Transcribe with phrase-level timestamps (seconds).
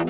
[0.00, 0.06] 大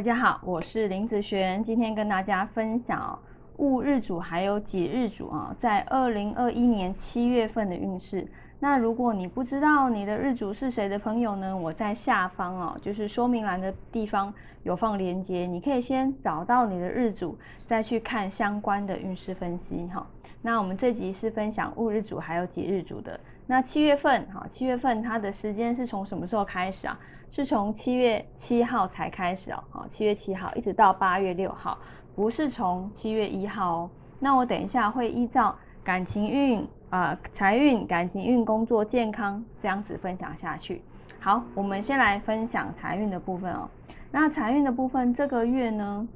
[0.00, 3.18] 家好，我是林子璇，今天跟大家分享
[3.56, 8.24] 戊日主还有己日主啊，在二零二一年七月份的运势。
[8.60, 11.56] 那如果你不知道你的日主是谁的朋友呢？
[11.56, 14.32] 我在下方哦，就是说明栏的地方
[14.62, 20.06] 有放链接，你可以先找到你的日主，再去看相关的运势分析哈。
[20.46, 23.18] 那我们这集是分享戊日主还有己日主的。
[23.46, 27.00] 那七月份哈，七月份它的时间是从什么时候开始啊？
[27.30, 31.78] 是从七月七号才开始哦，好，七月七号一直到八月六号，
[32.14, 33.90] 不是从七月一号哦。
[34.20, 40.82] 那我等一下会依照感情运、啊财运、感情运、工作、健康这样子分享下去。
[41.20, 43.66] 好，我们先来分享财运的部分哦。
[44.10, 46.06] 那财运的部分，这个月呢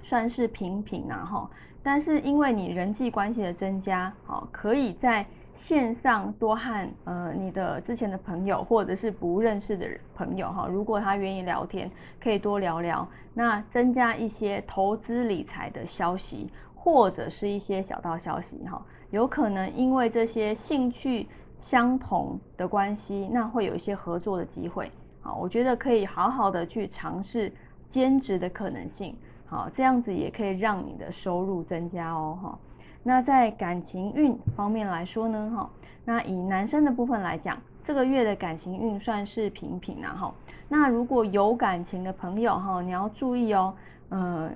[0.00, 1.50] 算是平平啊哈，
[1.84, 5.24] 但是因为你人际关系的增加，好，可以在。
[5.56, 11.88] 线上多和呃你的之前的朋友或者是不认识的朋友哈，如果他愿意聊天，
[12.20, 24.90] 可以多聊聊，那增加一些投资理财的消息，或者是一些小道消息哈，有可能因为这些兴趣相同的关系，那会有一些合作的机会
[25.20, 27.52] 好，我觉得可以好好的去尝试
[27.88, 32.58] 兼职的可能性，好，这样子也可以让你的收入增加哦哈。
[33.02, 35.70] 那在感情运方面来说呢，哈，
[36.04, 40.34] 那以男生的部分来讲，这个月的感情运算是平平啊，哈。
[40.68, 43.74] 那如果有感情的朋友哈，你要注意哦，
[44.08, 44.50] 嗯，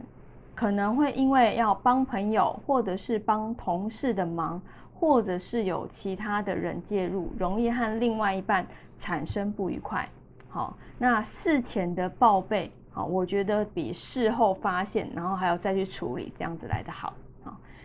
[0.54, 4.60] 可能会因为要帮朋友或者是帮同事的忙，
[4.98, 8.66] 或者是有其他的人介入，容易和另外一半
[8.98, 10.08] 产生不愉快。
[10.48, 17.14] 好，那事前的报备，好，我觉得比事后发现，然后还要再去处理，这样子来的好。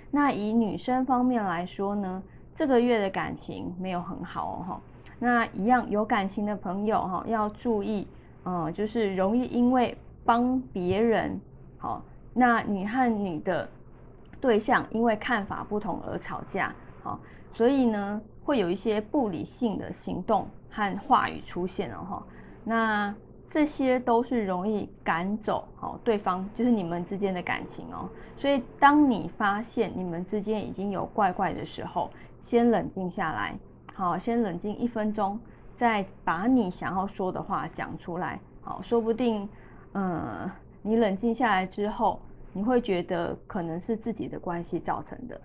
[0.10, 2.24] 那以女生方面来说呢，
[2.56, 4.82] 这个月的感情没有很好哦哈。
[5.20, 8.08] 那一样有感情的朋友哈，要注意，
[8.46, 9.96] 嗯，就是容易因为
[10.26, 11.40] 帮别人，
[11.78, 13.70] 好，那你和你的
[14.42, 16.74] 对象因为看法不同而吵架，
[17.04, 17.20] 好，
[17.54, 22.24] 所以呢，会有一些不理性的行动和话语出现了哈。
[22.64, 23.14] 那
[23.54, 28.10] 这些都是容易赶走好对方，就是你们之间的感情哦。
[28.36, 32.10] 所以，当你发现你们之间已经有怪怪的时候，
[32.40, 33.56] 先冷静下来，
[33.94, 35.40] 好，先冷静一分钟，
[35.76, 38.40] 再把你想要说的话讲出来。
[38.62, 39.48] 好，说不定，
[39.94, 40.50] 嗯，
[40.82, 42.20] 你冷静下来之后，
[42.54, 45.40] 你会觉得可能是自己的关系造成的。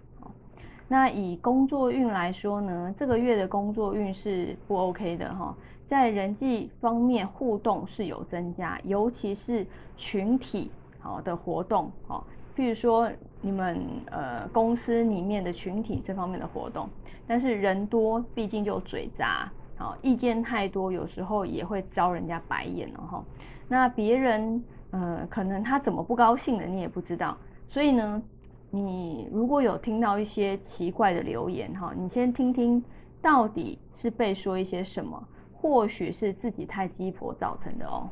[0.90, 5.54] 那以工作运来说呢，这个月的工作运是不 OK 的哈。
[5.88, 9.66] 在人际方面互动是有增加，尤其是
[9.96, 12.22] 群体好的活动，哦，
[12.54, 13.10] 譬如说
[13.40, 16.86] 你们呃公司里面的群体这方面的活动，
[17.26, 23.24] 但是人多，毕竟就嘴杂，好，意见太多，有时候也会招人家白眼了哈。
[23.66, 27.34] 那别人呃可能他怎么不高兴的，你也不知道，
[27.66, 28.22] 所以呢，
[28.70, 32.84] 你如果有听到一些奇怪的留言哈，你先听听
[33.22, 35.26] 到底是被说一些什么。
[35.60, 38.08] 或许是自己太鸡婆造成的哦，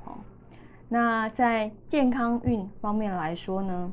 [0.89, 3.93] 那在健康运方面来说呢，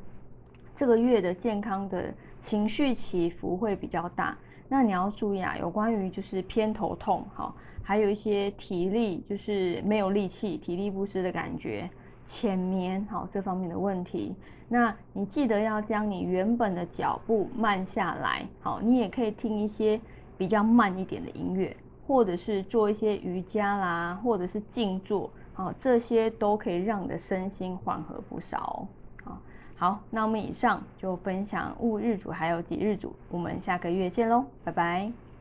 [0.76, 2.12] 这个月的健康的
[2.42, 4.36] 情绪起伏会比较大。
[4.68, 7.54] 那你要注意啊，有关于就是偏头痛，哈，
[7.84, 11.88] 还有一些体力就是没有力气、体力不支的感觉、
[12.26, 14.36] 浅眠，好这方面的问题。
[14.68, 20.02] 那你记得要将你原本的脚步慢下来，好，你也可以听一些
[20.40, 21.76] 比较慢一点的音乐。
[22.08, 28.88] 或者是做一些瑜伽啦，或者是静坐，啊，这些都可以让你的身心缓和不少
[29.26, 29.38] 哦。
[29.76, 35.33] 好，那我们以上就分享戊日主还有己日主，我们下个月见喽，拜拜。